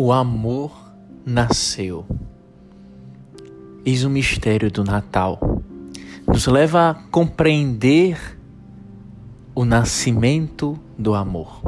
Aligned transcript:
o 0.00 0.12
amor 0.12 0.70
nasceu. 1.26 2.06
Eis 3.84 4.04
o 4.04 4.10
mistério 4.10 4.70
do 4.70 4.84
Natal. 4.84 5.40
Nos 6.24 6.46
leva 6.46 6.90
a 6.90 6.94
compreender 6.94 8.38
o 9.56 9.64
nascimento 9.64 10.78
do 10.96 11.16
amor. 11.16 11.60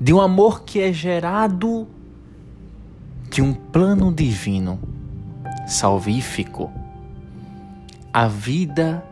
De 0.00 0.14
um 0.14 0.20
amor 0.20 0.62
que 0.62 0.78
é 0.78 0.92
gerado 0.92 1.88
de 3.28 3.42
um 3.42 3.52
plano 3.52 4.12
divino, 4.12 4.78
salvífico. 5.66 6.70
A 8.12 8.28
vida 8.28 9.04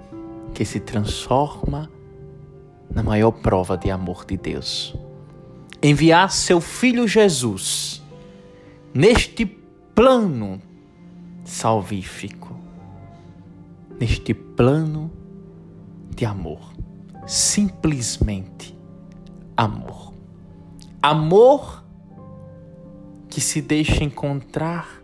que 0.55 0.65
se 0.65 0.79
transforma 0.79 1.91
na 2.95 3.03
maior 3.03 3.33
prova 3.33 3.77
de 3.77 3.91
amor 3.91 4.25
de 4.25 4.37
Deus. 4.37 4.95
Enviar 5.83 6.31
seu 6.31 6.61
filho 6.61 7.09
Jesus 7.09 8.04
neste 8.95 9.45
plano 9.45 10.63
salvífico, 11.45 12.57
neste 13.99 14.33
plano 14.33 15.11
de 16.15 16.25
amor. 16.25 16.61
Simplesmente 17.27 18.77
amor. 19.57 20.15
Amor 21.03 21.85
que 23.29 23.41
se 23.41 23.61
deixa 23.61 24.05
encontrar 24.05 25.03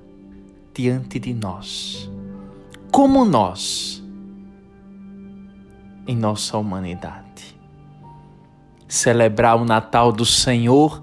diante 0.73 1.19
de 1.19 1.35
nós. 1.35 2.09
Como 2.93 3.25
nós, 3.25 4.03
em 6.07 6.17
nossa 6.17 6.57
humanidade. 6.59 7.59
Celebrar 8.87 9.57
o 9.57 9.65
Natal 9.65 10.13
do 10.13 10.27
Senhor 10.27 11.01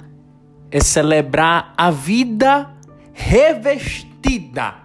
é 0.69 0.80
celebrar 0.80 1.73
a 1.77 1.89
vida 1.89 2.77
revestida 3.17 4.75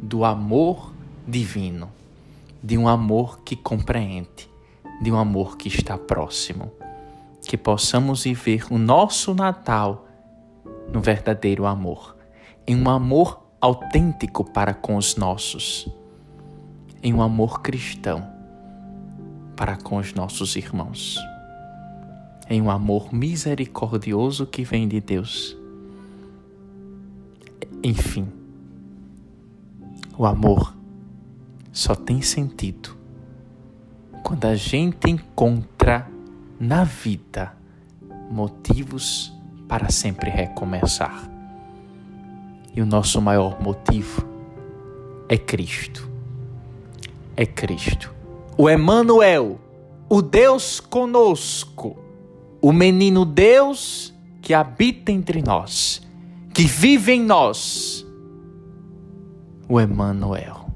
do 0.00 0.24
amor 0.24 0.94
divino, 1.26 1.90
de 2.62 2.78
um 2.78 2.86
amor 2.86 3.40
que 3.40 3.56
compreende, 3.56 4.48
de 5.02 5.10
um 5.10 5.18
amor 5.18 5.58
que 5.58 5.68
está 5.68 5.98
próximo. 5.98 6.72
Que 7.42 7.58
possamos 7.58 8.22
viver 8.24 8.64
o 8.70 8.78
nosso 8.78 9.34
Natal 9.34 10.06
no 10.90 11.00
verdadeiro 11.00 11.66
amor, 11.66 12.16
em 12.66 12.80
um 12.80 12.88
amor 12.88 13.44
autêntico 13.60 14.44
para 14.44 14.72
com 14.72 14.96
os 14.96 15.16
nossos, 15.16 15.86
em 17.02 17.12
um 17.12 17.20
amor 17.20 17.60
cristão 17.60 18.26
para 19.56 19.76
com 19.76 19.96
os 19.96 20.14
nossos 20.14 20.56
irmãos, 20.56 21.18
em 22.48 22.62
um 22.62 22.70
amor 22.70 23.12
misericordioso 23.12 24.46
que 24.46 24.64
vem 24.64 24.88
de 24.88 25.00
Deus 25.00 25.63
enfim, 27.82 28.28
o 30.16 30.24
amor 30.24 30.74
só 31.72 31.94
tem 31.94 32.22
sentido 32.22 32.96
quando 34.22 34.44
a 34.46 34.54
gente 34.54 35.10
encontra 35.10 36.08
na 36.58 36.84
vida 36.84 37.52
motivos 38.30 39.32
para 39.68 39.90
sempre 39.90 40.30
recomeçar. 40.30 41.30
E 42.74 42.80
o 42.80 42.86
nosso 42.86 43.20
maior 43.20 43.60
motivo 43.60 44.26
é 45.28 45.36
Cristo. 45.36 46.08
É 47.36 47.44
Cristo. 47.44 48.12
O 48.56 48.70
Emmanuel, 48.70 49.58
o 50.08 50.22
Deus 50.22 50.80
conosco, 50.80 51.96
o 52.60 52.72
menino 52.72 53.24
Deus 53.24 54.14
que 54.40 54.54
habita 54.54 55.10
entre 55.10 55.42
nós 55.42 56.03
que 56.54 56.66
vive 56.66 57.12
em 57.12 57.20
nós 57.20 58.06
o 59.68 59.80
Emmanuel, 59.80 60.66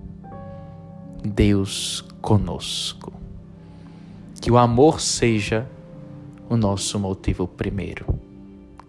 Deus 1.25 2.05
conosco. 2.21 3.13
Que 4.41 4.51
o 4.51 4.59
amor 4.59 5.01
seja 5.01 5.69
o 6.51 6.57
nosso 6.57 6.99
motivo 6.99 7.47
primeiro, 7.47 8.07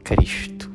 Cristo. 0.04 0.69